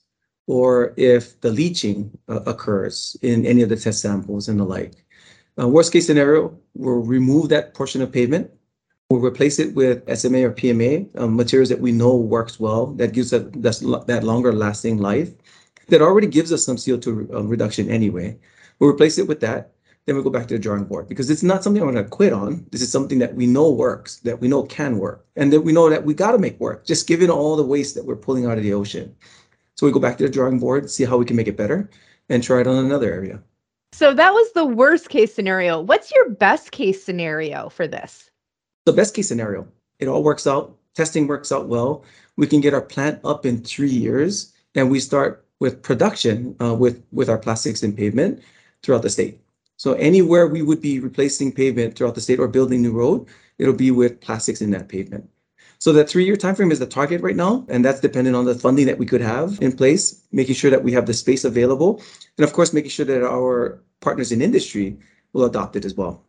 or 0.47 0.93
if 0.97 1.39
the 1.41 1.51
leaching 1.51 2.17
uh, 2.27 2.41
occurs 2.45 3.15
in 3.21 3.45
any 3.45 3.61
of 3.61 3.69
the 3.69 3.75
test 3.75 4.01
samples 4.01 4.47
and 4.47 4.59
the 4.59 4.63
like. 4.63 5.05
Uh, 5.59 5.67
worst 5.67 5.91
case 5.91 6.07
scenario, 6.07 6.57
we'll 6.73 7.03
remove 7.03 7.49
that 7.49 7.73
portion 7.73 8.01
of 8.01 8.11
pavement. 8.11 8.49
We'll 9.09 9.21
replace 9.21 9.59
it 9.59 9.73
with 9.73 10.03
SMA 10.17 10.43
or 10.43 10.51
PMA 10.51 11.09
um, 11.19 11.35
materials 11.35 11.69
that 11.69 11.81
we 11.81 11.91
know 11.91 12.15
works 12.15 12.59
well, 12.59 12.87
that 12.93 13.11
gives 13.13 13.31
that, 13.31 13.51
that 14.07 14.23
longer 14.23 14.53
lasting 14.53 14.99
life 14.99 15.33
that 15.89 16.01
already 16.01 16.27
gives 16.27 16.53
us 16.53 16.63
some 16.63 16.77
CO2 16.77 17.33
uh, 17.33 17.43
reduction 17.43 17.89
anyway. 17.89 18.37
We'll 18.79 18.91
replace 18.91 19.17
it 19.17 19.27
with 19.27 19.39
that. 19.41 19.71
Then 20.05 20.15
we 20.15 20.23
go 20.23 20.29
back 20.29 20.47
to 20.47 20.55
the 20.55 20.59
drawing 20.59 20.85
board 20.85 21.07
because 21.07 21.29
it's 21.29 21.43
not 21.43 21.63
something 21.63 21.81
I'm 21.83 21.91
going 21.91 22.03
to 22.03 22.09
quit 22.09 22.33
on. 22.33 22.65
This 22.71 22.81
is 22.81 22.91
something 22.91 23.19
that 23.19 23.35
we 23.35 23.45
know 23.45 23.69
works, 23.69 24.17
that 24.21 24.41
we 24.41 24.47
know 24.47 24.63
can 24.63 24.97
work, 24.97 25.25
and 25.35 25.53
that 25.53 25.61
we 25.61 25.71
know 25.71 25.89
that 25.89 26.03
we 26.03 26.13
got 26.13 26.31
to 26.31 26.39
make 26.39 26.59
work, 26.59 26.85
just 26.85 27.07
given 27.07 27.29
all 27.29 27.55
the 27.55 27.63
waste 27.63 27.93
that 27.95 28.05
we're 28.05 28.15
pulling 28.15 28.45
out 28.45 28.57
of 28.57 28.63
the 28.63 28.73
ocean. 28.73 29.15
So 29.75 29.85
we 29.85 29.93
go 29.93 29.99
back 29.99 30.17
to 30.17 30.23
the 30.23 30.29
drawing 30.29 30.59
board, 30.59 30.89
see 30.89 31.05
how 31.05 31.17
we 31.17 31.25
can 31.25 31.35
make 31.35 31.47
it 31.47 31.57
better, 31.57 31.89
and 32.27 32.43
try 32.43 32.59
it 32.61 32.67
on 32.67 32.83
another 32.83 33.13
area. 33.13 33.41
So 33.91 34.13
that 34.13 34.33
was 34.33 34.51
the 34.53 34.65
worst 34.65 35.09
case 35.09 35.33
scenario. 35.33 35.79
What's 35.79 36.11
your 36.11 36.29
best 36.29 36.71
case 36.71 37.03
scenario 37.03 37.69
for 37.69 37.87
this? 37.87 38.29
The 38.85 38.93
best 38.93 39.15
case 39.15 39.27
scenario, 39.27 39.67
it 39.99 40.07
all 40.07 40.23
works 40.23 40.47
out, 40.47 40.75
testing 40.95 41.27
works 41.27 41.51
out 41.51 41.67
well. 41.67 42.03
We 42.35 42.47
can 42.47 42.61
get 42.61 42.73
our 42.73 42.81
plant 42.81 43.19
up 43.23 43.45
in 43.45 43.63
three 43.63 43.89
years, 43.89 44.53
and 44.75 44.89
we 44.89 44.99
start 44.99 45.45
with 45.59 45.81
production 45.81 46.55
uh, 46.61 46.73
with, 46.73 47.03
with 47.11 47.29
our 47.29 47.37
plastics 47.37 47.83
and 47.83 47.95
pavement 47.95 48.41
throughout 48.81 49.01
the 49.01 49.09
state. 49.09 49.39
So 49.79 49.93
anywhere 49.93 50.45
we 50.45 50.61
would 50.61 50.81
be 50.81 50.99
replacing 50.99 51.53
pavement 51.53 51.95
throughout 51.95 52.13
the 52.13 52.19
state 52.19 52.37
or 52.37 52.49
building 52.49 52.81
new 52.81 52.91
road, 52.91 53.25
it'll 53.57 53.73
be 53.73 53.91
with 53.91 54.19
plastics 54.19 54.59
in 54.59 54.71
that 54.71 54.89
pavement. 54.89 55.29
So 55.77 55.93
that 55.93 56.09
three-year 56.09 56.35
timeframe 56.35 56.73
is 56.73 56.79
the 56.79 56.85
target 56.85 57.21
right 57.21 57.37
now, 57.37 57.65
and 57.69 57.85
that's 57.85 58.01
dependent 58.01 58.35
on 58.35 58.43
the 58.43 58.55
funding 58.55 58.87
that 58.87 58.97
we 58.97 59.05
could 59.05 59.21
have 59.21 59.57
in 59.61 59.71
place, 59.71 60.21
making 60.33 60.55
sure 60.55 60.69
that 60.69 60.83
we 60.83 60.91
have 60.91 61.05
the 61.05 61.13
space 61.13 61.45
available, 61.45 62.03
and 62.37 62.43
of 62.43 62.51
course, 62.51 62.73
making 62.73 62.89
sure 62.89 63.05
that 63.05 63.23
our 63.23 63.81
partners 64.01 64.33
in 64.33 64.41
industry 64.41 64.97
will 65.31 65.45
adopt 65.45 65.77
it 65.77 65.85
as 65.85 65.93
well. 65.93 66.25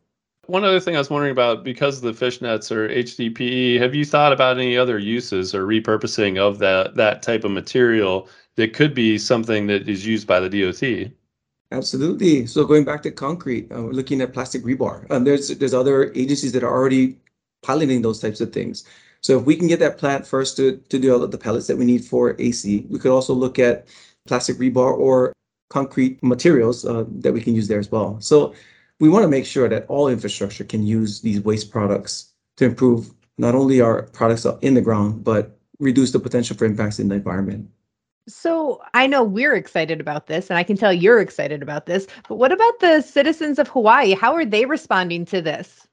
One 0.47 0.62
other 0.62 0.78
thing 0.78 0.95
I 0.95 0.99
was 0.99 1.11
wondering 1.11 1.33
about, 1.33 1.64
because 1.64 2.00
the 2.00 2.12
fishnets 2.12 2.71
are 2.71 2.88
HDPE, 2.88 3.80
have 3.80 3.97
you 3.97 4.04
thought 4.04 4.33
about 4.33 4.59
any 4.59 4.76
other 4.76 5.00
uses 5.00 5.57
or 5.57 5.66
repurposing 5.66 6.38
of 6.38 6.61
that 6.61 6.95
that 6.95 7.23
type 7.23 7.42
of 7.42 7.50
material 7.50 8.28
that 8.54 8.75
could 8.75 8.95
be 8.95 9.19
something 9.19 9.66
that 9.66 9.88
is 9.88 10.07
used 10.07 10.28
by 10.28 10.38
the 10.38 10.49
DOT? 10.49 11.11
Absolutely. 11.72 12.46
So 12.46 12.64
going 12.64 12.84
back 12.84 13.02
to 13.04 13.10
concrete, 13.12 13.70
uh, 13.70 13.82
we're 13.82 13.92
looking 13.92 14.20
at 14.20 14.32
plastic 14.32 14.62
rebar. 14.62 15.08
Um, 15.10 15.24
there's 15.24 15.48
there's 15.48 15.74
other 15.74 16.12
agencies 16.14 16.52
that 16.52 16.64
are 16.64 16.72
already 16.72 17.16
piloting 17.62 18.02
those 18.02 18.20
types 18.20 18.40
of 18.40 18.52
things. 18.52 18.84
So 19.20 19.38
if 19.38 19.44
we 19.44 19.54
can 19.54 19.68
get 19.68 19.78
that 19.80 19.98
plant 19.98 20.26
first 20.26 20.56
to, 20.56 20.78
to 20.88 20.98
do 20.98 21.12
all 21.12 21.22
of 21.22 21.30
the 21.30 21.38
pellets 21.38 21.66
that 21.66 21.76
we 21.76 21.84
need 21.84 22.04
for 22.04 22.34
AC, 22.40 22.86
we 22.88 22.98
could 22.98 23.12
also 23.12 23.34
look 23.34 23.58
at 23.58 23.86
plastic 24.26 24.56
rebar 24.56 24.96
or 24.96 25.32
concrete 25.68 26.22
materials 26.22 26.84
uh, 26.84 27.04
that 27.20 27.32
we 27.32 27.40
can 27.40 27.54
use 27.54 27.68
there 27.68 27.78
as 27.78 27.92
well. 27.92 28.20
So 28.20 28.54
we 28.98 29.08
want 29.08 29.22
to 29.22 29.28
make 29.28 29.46
sure 29.46 29.68
that 29.68 29.86
all 29.88 30.08
infrastructure 30.08 30.64
can 30.64 30.82
use 30.82 31.20
these 31.20 31.40
waste 31.40 31.70
products 31.70 32.32
to 32.56 32.64
improve 32.64 33.10
not 33.38 33.54
only 33.54 33.80
our 33.80 34.02
products 34.04 34.46
in 34.62 34.74
the 34.74 34.80
ground, 34.80 35.22
but 35.22 35.58
reduce 35.78 36.12
the 36.12 36.18
potential 36.18 36.56
for 36.56 36.64
impacts 36.64 36.98
in 36.98 37.08
the 37.08 37.14
environment. 37.14 37.68
So 38.30 38.80
I 38.94 39.06
know 39.06 39.22
we're 39.22 39.54
excited 39.54 40.00
about 40.00 40.26
this, 40.26 40.50
and 40.50 40.58
I 40.58 40.62
can 40.62 40.76
tell 40.76 40.92
you're 40.92 41.20
excited 41.20 41.62
about 41.62 41.87
this, 41.87 42.06
but 42.28 42.37
what 42.37 42.52
about 42.52 42.80
the 42.80 43.00
citizens 43.00 43.58
of 43.58 43.68
Hawaii? 43.68 44.12
How 44.12 44.34
are 44.34 44.44
they 44.44 44.64
responding 44.66 45.25
to 45.26 45.42
this? 45.42 45.87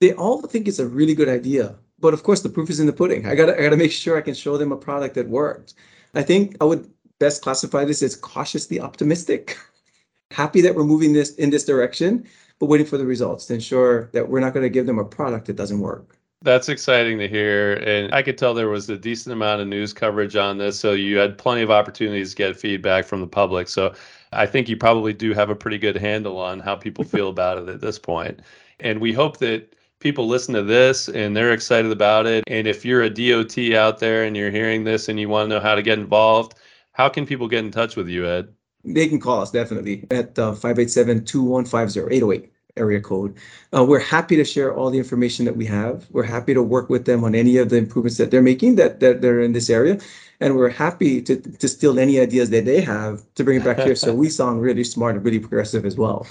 They 0.00 0.12
all 0.14 0.42
think 0.42 0.66
it's 0.66 0.78
a 0.78 0.86
really 0.86 1.14
good 1.14 1.28
idea. 1.28 1.76
But 2.00 2.14
of 2.14 2.24
course, 2.24 2.42
the 2.42 2.48
proof 2.48 2.68
is 2.68 2.80
in 2.80 2.86
the 2.86 2.92
pudding. 2.92 3.26
I 3.26 3.36
gotta, 3.36 3.56
I 3.56 3.62
gotta 3.62 3.76
make 3.76 3.92
sure 3.92 4.18
I 4.18 4.22
can 4.22 4.34
show 4.34 4.56
them 4.58 4.72
a 4.72 4.76
product 4.76 5.14
that 5.14 5.28
worked. 5.28 5.74
I 6.14 6.22
think 6.22 6.56
I 6.60 6.64
would 6.64 6.90
best 7.20 7.42
classify 7.42 7.84
this 7.84 8.02
as 8.02 8.16
cautiously 8.16 8.80
optimistic. 8.80 9.56
Happy 10.32 10.60
that 10.62 10.74
we're 10.74 10.84
moving 10.84 11.12
this 11.12 11.34
in 11.36 11.50
this 11.50 11.64
direction, 11.64 12.26
but 12.58 12.66
waiting 12.66 12.86
for 12.86 12.98
the 12.98 13.06
results 13.06 13.46
to 13.46 13.54
ensure 13.54 14.10
that 14.12 14.28
we're 14.28 14.40
not 14.40 14.54
going 14.54 14.64
to 14.64 14.70
give 14.70 14.86
them 14.86 14.98
a 14.98 15.04
product 15.04 15.46
that 15.46 15.56
doesn't 15.56 15.78
work. 15.78 16.18
That's 16.42 16.68
exciting 16.68 17.18
to 17.18 17.28
hear. 17.28 17.74
And 17.74 18.12
I 18.12 18.22
could 18.22 18.36
tell 18.36 18.52
there 18.52 18.68
was 18.68 18.90
a 18.90 18.98
decent 18.98 19.32
amount 19.32 19.60
of 19.60 19.68
news 19.68 19.92
coverage 19.92 20.34
on 20.34 20.58
this. 20.58 20.78
So 20.78 20.92
you 20.92 21.16
had 21.16 21.38
plenty 21.38 21.62
of 21.62 21.70
opportunities 21.70 22.30
to 22.30 22.36
get 22.36 22.56
feedback 22.56 23.04
from 23.04 23.20
the 23.20 23.28
public. 23.28 23.68
So 23.68 23.94
I 24.32 24.46
think 24.46 24.68
you 24.68 24.76
probably 24.76 25.12
do 25.12 25.34
have 25.34 25.50
a 25.50 25.54
pretty 25.54 25.78
good 25.78 25.96
handle 25.96 26.38
on 26.38 26.58
how 26.58 26.74
people 26.74 27.04
feel 27.04 27.28
about 27.30 27.58
it 27.58 27.68
at 27.68 27.80
this 27.80 27.98
point. 27.98 28.40
And 28.80 29.00
we 29.00 29.12
hope 29.12 29.38
that 29.38 29.76
people 30.00 30.26
listen 30.26 30.52
to 30.54 30.64
this 30.64 31.08
and 31.08 31.36
they're 31.36 31.52
excited 31.52 31.92
about 31.92 32.26
it. 32.26 32.42
And 32.48 32.66
if 32.66 32.84
you're 32.84 33.02
a 33.02 33.10
DOT 33.10 33.72
out 33.74 34.00
there 34.00 34.24
and 34.24 34.36
you're 34.36 34.50
hearing 34.50 34.82
this 34.82 35.08
and 35.08 35.20
you 35.20 35.28
want 35.28 35.48
to 35.48 35.54
know 35.54 35.60
how 35.60 35.76
to 35.76 35.82
get 35.82 35.98
involved, 35.98 36.54
how 36.90 37.08
can 37.08 37.24
people 37.24 37.46
get 37.46 37.64
in 37.64 37.70
touch 37.70 37.94
with 37.94 38.08
you, 38.08 38.26
Ed? 38.26 38.52
They 38.84 39.06
can 39.06 39.20
call 39.20 39.40
us 39.40 39.52
definitely 39.52 40.08
at 40.10 40.36
uh, 40.36 40.52
587 40.54 41.24
2150 41.24 42.16
808 42.16 42.51
area 42.76 43.00
code. 43.00 43.36
Uh, 43.74 43.84
we're 43.84 43.98
happy 43.98 44.36
to 44.36 44.44
share 44.44 44.74
all 44.74 44.90
the 44.90 44.98
information 44.98 45.44
that 45.44 45.56
we 45.56 45.66
have. 45.66 46.06
We're 46.10 46.22
happy 46.22 46.54
to 46.54 46.62
work 46.62 46.88
with 46.88 47.04
them 47.04 47.24
on 47.24 47.34
any 47.34 47.56
of 47.58 47.68
the 47.68 47.76
improvements 47.76 48.18
that 48.18 48.30
they're 48.30 48.42
making 48.42 48.76
that, 48.76 49.00
that 49.00 49.20
they're 49.20 49.40
in 49.40 49.52
this 49.52 49.70
area. 49.70 49.98
And 50.40 50.56
we're 50.56 50.70
happy 50.70 51.22
to, 51.22 51.36
to 51.36 51.68
steal 51.68 51.98
any 51.98 52.18
ideas 52.18 52.50
that 52.50 52.64
they 52.64 52.80
have 52.80 53.22
to 53.34 53.44
bring 53.44 53.60
it 53.60 53.64
back 53.64 53.78
here. 53.78 53.94
so 53.94 54.14
we 54.14 54.28
sound 54.40 54.62
really 54.62 54.84
smart 54.84 55.16
and 55.16 55.24
really 55.24 55.38
progressive 55.38 55.84
as 55.84 55.96
well. 55.96 56.26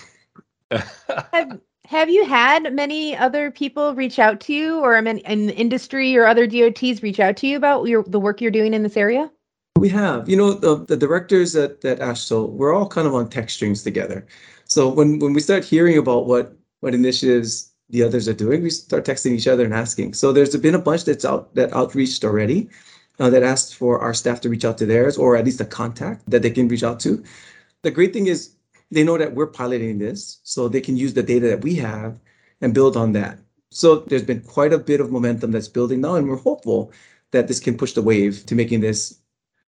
have, 0.72 1.60
have 1.86 2.10
you 2.10 2.26
had 2.26 2.74
many 2.74 3.16
other 3.16 3.52
people 3.52 3.94
reach 3.94 4.18
out 4.20 4.40
to 4.42 4.54
you 4.54 4.80
or 4.80 4.98
in, 4.98 5.08
in 5.08 5.50
industry 5.52 6.16
or 6.18 6.26
other 6.26 6.48
DOTs 6.48 7.04
reach 7.04 7.20
out 7.20 7.38
to 7.38 7.48
you 7.48 7.58
about 7.58 7.88
your, 7.88 8.04
the 8.04 8.20
work 8.20 8.42
you're 8.42 8.52
doing 8.52 8.74
in 8.74 8.84
this 8.84 8.98
area? 8.98 9.30
We 9.78 9.90
have. 9.90 10.28
You 10.30 10.38
know, 10.38 10.54
the, 10.54 10.86
the 10.86 10.98
directors 10.98 11.56
at, 11.56 11.84
at 11.86 12.00
AASHTO, 12.00 12.50
we're 12.50 12.74
all 12.74 12.88
kind 12.88 13.08
of 13.08 13.16
on 13.16 13.30
tech 13.30 13.50
strings 13.50 13.84
together. 13.84 14.28
So 14.72 14.88
when, 14.88 15.20
when 15.20 15.34
we 15.34 15.42
start 15.42 15.66
hearing 15.66 15.98
about 15.98 16.28
what, 16.28 16.56
what 16.80 16.96
initiatives 16.96 17.74
the 17.90 18.04
others 18.04 18.30
are 18.30 18.34
doing, 18.34 18.64
we 18.64 18.70
start 18.70 19.04
texting 19.04 19.32
each 19.32 19.50
other 19.50 19.66
and 19.66 19.74
asking. 19.74 20.14
So 20.14 20.32
there's 20.32 20.56
been 20.56 20.76
a 20.76 20.80
bunch 20.80 21.04
that's 21.04 21.26
out 21.26 21.54
that 21.56 21.74
outreached 21.74 22.24
already 22.24 22.70
uh, 23.20 23.30
that 23.32 23.44
asked 23.44 23.76
for 23.76 24.00
our 24.00 24.14
staff 24.14 24.40
to 24.40 24.50
reach 24.50 24.64
out 24.64 24.78
to 24.78 24.86
theirs 24.86 25.18
or 25.18 25.36
at 25.36 25.44
least 25.44 25.60
a 25.60 25.66
contact 25.66 26.24
that 26.30 26.42
they 26.42 26.52
can 26.52 26.70
reach 26.70 26.84
out 26.84 27.02
to. 27.02 27.22
The 27.82 27.92
great 27.92 28.14
thing 28.14 28.28
is 28.28 28.56
they 28.92 29.04
know 29.04 29.18
that 29.18 29.36
we're 29.36 29.48
piloting 29.48 30.00
this, 30.00 30.40
so 30.44 30.70
they 30.70 30.80
can 30.80 30.96
use 30.96 31.14
the 31.16 31.24
data 31.24 31.50
that 31.50 31.64
we 31.64 31.76
have 31.76 32.18
and 32.62 32.74
build 32.74 32.96
on 32.96 33.12
that. 33.12 33.40
So 33.72 33.98
there's 34.08 34.24
been 34.24 34.40
quite 34.40 34.72
a 34.72 34.78
bit 34.78 35.02
of 35.02 35.12
momentum 35.12 35.52
that's 35.52 35.68
building 35.68 36.00
now, 36.00 36.16
and 36.16 36.30
we're 36.30 36.38
hopeful 36.38 36.94
that 37.32 37.50
this 37.50 37.60
can 37.60 37.76
push 37.76 37.92
the 37.92 38.02
wave 38.02 38.46
to 38.46 38.56
making 38.56 38.80
this 38.80 39.20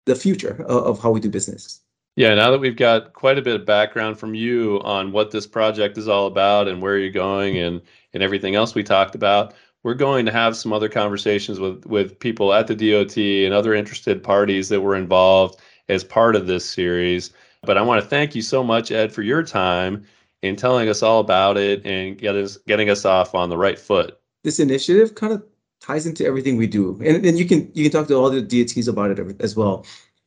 the 0.05 0.15
future 0.15 0.65
of, 0.69 0.85
of 0.87 1.03
how 1.03 1.11
we 1.11 1.19
do 1.19 1.31
business. 1.31 1.81
Yeah, 2.16 2.35
now 2.35 2.52
that 2.52 2.61
we've 2.61 2.76
got 2.76 3.12
quite 3.12 3.38
a 3.38 3.42
bit 3.42 3.56
of 3.56 3.66
background 3.66 4.18
from 4.18 4.35
you 4.35 4.80
on 4.85 5.11
what 5.11 5.33
this 5.33 5.49
project 5.49 5.99
is 5.99 6.06
all 6.06 6.26
about 6.28 6.68
and 6.68 6.80
where 6.80 6.97
you're 6.97 7.11
going 7.11 7.59
and 7.59 7.80
and 8.12 8.23
everything 8.23 8.54
else 8.54 8.75
we 8.75 8.85
talked 8.85 9.16
about, 9.16 9.54
we're 9.83 9.94
going 9.94 10.25
to 10.26 10.33
have 10.33 10.56
some 10.56 10.73
other 10.73 10.88
conversations 10.88 11.59
with 11.59 11.85
with 11.87 12.18
people 12.21 12.52
at 12.54 12.68
the 12.68 12.76
DOT 12.76 13.16
and 13.16 13.52
other 13.52 13.75
interested 13.75 14.23
parties 14.23 14.68
that 14.68 14.80
were 14.80 14.94
involved 14.94 15.61
as 15.88 16.04
part 16.04 16.37
of 16.37 16.47
this 16.47 16.64
series. 16.64 17.33
But 17.62 17.78
I 17.78 17.83
want 17.83 18.00
to 18.02 18.09
thank 18.09 18.37
you 18.37 18.42
so 18.42 18.62
much, 18.62 18.92
Ed, 18.92 19.12
for 19.12 19.23
your 19.23 19.42
time 19.42 20.04
in 20.42 20.54
telling 20.54 20.88
us 20.88 21.02
all 21.02 21.18
about 21.21 21.56
it 21.56 21.85
and 21.85 22.16
get 22.16 22.37
us, 22.37 22.59
getting 22.68 22.90
us 22.90 23.04
off 23.04 23.35
on 23.35 23.49
the 23.49 23.56
right 23.56 23.78
foot. 23.78 24.18
This 24.44 24.61
initiative 24.61 25.14
kind 25.14 25.33
of 25.33 25.42
ties 25.80 26.06
into 26.06 26.25
everything 26.25 26.59
we 26.59 26.66
do, 26.68 27.00
and, 27.04 27.25
and 27.26 27.38
you 27.38 27.44
can 27.47 27.73
you 27.75 27.83
can 27.83 27.90
talk 27.90 28.06
to 28.09 28.14
all 28.14 28.30
the 28.30 28.40
DOTs 28.40 28.87
about 28.87 29.11
it 29.11 29.40
as 29.40 29.56
well 29.56 29.85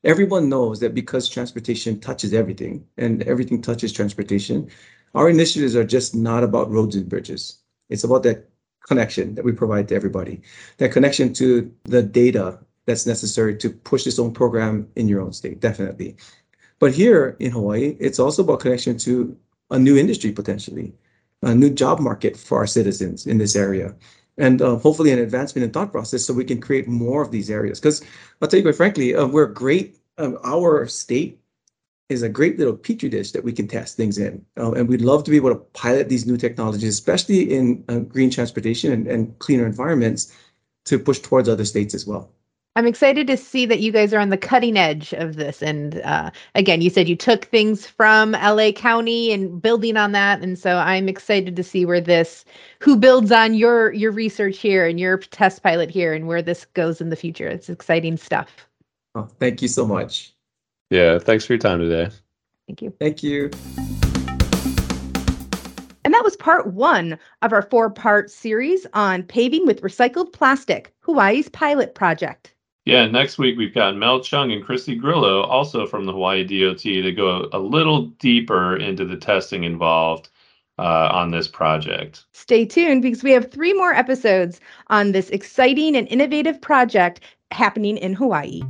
everyone 0.08 0.48
knows 0.48 0.80
that 0.80 0.94
because 0.94 1.28
transportation 1.28 2.00
touches 2.00 2.34
everything 2.34 2.86
and 2.98 3.22
everything 3.24 3.62
touches 3.62 3.92
transportation, 3.92 4.70
our 5.14 5.30
initiatives 5.30 5.76
are 5.76 5.84
just 5.84 6.16
not 6.16 6.44
about 6.44 6.72
roads 6.72 6.96
and 6.96 7.10
bridges. 7.10 7.60
It's 7.90 8.06
about 8.06 8.24
that 8.24 8.50
connection 8.88 9.36
that 9.36 9.44
we 9.44 9.52
provide 9.52 9.90
to 9.90 9.96
everybody, 9.96 10.42
that 10.78 10.94
connection 10.94 11.34
to 11.34 11.70
the 11.84 12.02
data 12.02 12.58
that's 12.86 13.06
necessary 13.06 13.58
to 13.58 13.70
push 13.70 14.06
this 14.06 14.18
own 14.18 14.34
program 14.34 14.88
in 14.96 15.10
your 15.10 15.22
own 15.22 15.34
state, 15.34 15.60
definitely. 15.60 16.16
But 16.80 16.94
here 16.94 17.36
in 17.40 17.52
Hawaii, 17.52 17.98
it's 18.00 18.20
also 18.20 18.44
about 18.44 18.62
connection 18.62 18.98
to 19.00 19.38
a 19.72 19.78
new 19.78 19.98
industry 19.98 20.32
potentially, 20.32 20.94
a 21.42 21.54
new 21.54 21.70
job 21.70 22.00
market 22.00 22.38
for 22.38 22.60
our 22.60 22.68
citizens 22.68 23.28
in 23.28 23.40
this 23.40 23.58
area 23.58 23.94
and 24.38 24.62
uh, 24.62 24.78
hopefully 24.78 25.12
an 25.12 25.20
advancement 25.20 25.64
in 25.64 25.72
thought 25.72 25.92
process 25.92 26.26
so 26.26 26.34
we 26.34 26.46
can 26.46 26.62
create 26.62 26.88
more 26.88 27.22
of 27.22 27.32
these 27.32 27.50
areas. 27.50 27.80
Because 27.80 28.04
I'll 28.42 28.48
tell 28.48 28.58
you 28.58 28.64
quite 28.64 28.76
frankly, 28.76 29.16
uh, 29.16 29.28
we're 29.28 29.48
great. 29.48 29.98
Um, 30.18 30.38
our 30.44 30.88
state 30.88 31.40
is 32.10 32.24
a 32.24 32.30
great 32.30 32.58
little 32.58 32.76
petri 32.76 33.10
dish 33.10 33.32
that 33.32 33.44
we 33.44 33.52
can 33.52 33.68
test 33.68 33.98
things 33.98 34.18
in, 34.18 34.44
uh, 34.58 34.72
and 34.72 34.88
we'd 34.88 35.02
love 35.02 35.24
to 35.26 35.32
be 35.32 35.38
able 35.38 35.50
to 35.50 35.62
pilot 35.74 36.08
these 36.08 36.26
new 36.26 36.38
technologies, 36.38 36.90
especially 36.90 37.54
in 37.54 37.84
uh, 37.90 38.00
green 38.00 38.30
transportation 38.30 38.94
and, 38.94 39.08
and 39.08 39.38
cleaner 39.40 39.66
environments, 39.66 40.34
to 40.86 40.98
push 40.98 41.20
towards 41.20 41.50
other 41.50 41.66
states 41.66 41.94
as 41.94 42.08
well. 42.08 42.32
I'm 42.78 42.86
excited 42.86 43.26
to 43.26 43.38
see 43.38 43.66
that 43.66 43.80
you 43.80 43.92
guys 43.92 44.14
are 44.14 44.20
on 44.20 44.30
the 44.30 44.38
cutting 44.38 44.78
edge 44.78 45.12
of 45.14 45.36
this. 45.36 45.64
And 45.64 46.00
uh, 46.02 46.30
again, 46.54 46.80
you 46.80 46.92
said 46.92 47.10
you 47.10 47.16
took 47.16 47.46
things 47.46 47.88
from 47.88 48.34
LA 48.34 48.72
County 48.72 49.32
and 49.32 49.60
building 49.60 49.98
on 49.98 50.12
that, 50.12 50.44
and 50.44 50.60
so 50.60 50.78
I'm 50.78 51.10
excited 51.10 51.56
to 51.56 51.64
see 51.64 51.88
where 51.88 52.00
this, 52.00 52.46
who 52.78 52.96
builds 52.96 53.32
on 53.32 53.56
your 53.56 53.92
your 53.94 54.12
research 54.12 54.60
here 54.60 54.86
and 54.86 55.00
your 55.00 55.18
test 55.18 55.64
pilot 55.64 55.90
here, 55.90 56.14
and 56.14 56.28
where 56.28 56.44
this 56.44 56.66
goes 56.66 57.02
in 57.02 57.10
the 57.10 57.16
future. 57.16 57.48
It's 57.48 57.68
exciting 57.68 58.16
stuff. 58.16 58.68
Oh, 59.16 59.28
thank 59.40 59.64
you 59.64 59.70
so 59.70 59.88
much. 59.88 60.36
Yeah, 60.92 61.18
thanks 61.18 61.46
for 61.46 61.54
your 61.54 61.60
time 61.60 61.80
today. 61.80 62.12
Thank 62.68 62.84
you. 62.84 62.94
Thank 63.00 63.24
you. 63.24 63.50
And 66.06 66.14
that 66.14 66.24
was 66.24 66.36
part 66.36 66.68
one 66.68 67.18
of 67.42 67.54
our 67.54 67.64
four 67.64 67.90
part 67.90 68.30
series 68.30 68.86
on 68.94 69.24
paving 69.24 69.66
with 69.66 69.82
recycled 69.82 70.32
plastic, 70.32 70.94
Hawaii's 71.00 71.50
pilot 71.50 71.96
project. 71.96 72.54
Yeah, 72.88 73.06
next 73.06 73.38
week 73.38 73.58
we've 73.58 73.76
got 73.76 73.98
Mel 73.98 74.22
Chung 74.22 74.54
and 74.54 74.64
Christy 74.64 74.96
Grillo, 74.96 75.42
also 75.42 75.86
from 75.86 76.06
the 76.06 76.14
Hawaii 76.14 76.46
DOT, 76.46 76.80
to 76.80 77.12
go 77.12 77.50
a 77.52 77.60
little 77.60 78.06
deeper 78.18 78.78
into 78.78 79.04
the 79.04 79.18
testing 79.18 79.66
involved 79.66 80.30
uh, 80.80 81.10
on 81.12 81.30
this 81.30 81.50
project. 81.50 82.24
Stay 82.32 82.64
tuned 82.64 83.02
because 83.02 83.24
we 83.24 83.32
have 83.32 83.52
three 83.52 83.74
more 83.74 83.94
episodes 83.94 84.62
on 84.88 85.12
this 85.12 85.30
exciting 85.32 85.98
and 85.98 86.08
innovative 86.08 86.62
project 86.62 87.20
happening 87.52 87.98
in 87.98 88.14
Hawaii. 88.14 88.62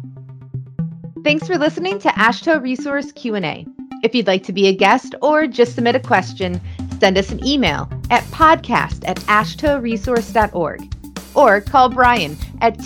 Thanks 1.24 1.46
for 1.46 1.60
listening 1.60 2.00
to 2.00 2.10
AASHTO 2.10 2.60
Resource 2.60 3.12
Q&A. 3.12 3.68
If 4.02 4.16
you'd 4.16 4.26
like 4.26 4.42
to 4.46 4.54
be 4.54 4.66
a 4.66 4.74
guest 4.74 5.14
or 5.22 5.46
just 5.46 5.76
submit 5.76 5.96
a 5.96 6.00
question, 6.00 6.60
send 7.00 7.20
us 7.20 7.30
an 7.30 7.46
email 7.46 7.88
at 8.10 8.24
podcast 8.32 9.08
at 9.08 9.18
aashtoresource.org 9.28 10.96
or 11.36 11.62
call 11.62 11.90
Brian 11.90 12.36
at 12.62 12.80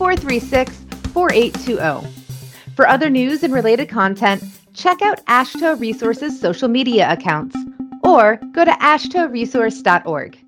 240-436-4820. 0.00 2.08
For 2.74 2.88
other 2.88 3.10
news 3.10 3.42
and 3.42 3.52
related 3.52 3.90
content, 3.90 4.42
check 4.72 5.02
out 5.02 5.22
AASHTO 5.26 5.78
Resources 5.78 6.40
social 6.40 6.68
media 6.68 7.12
accounts 7.12 7.54
or 8.02 8.40
go 8.52 8.64
to 8.64 8.70
aashtoresource.org. 8.70 10.38